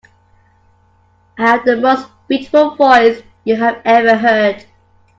I 1.37 1.43
have 1.43 1.63
the 1.63 1.77
most 1.77 2.09
beautiful 2.27 2.73
voice 2.75 3.21
you 3.43 3.55
have 3.55 3.83
ever 3.85 4.15
heard. 4.17 4.65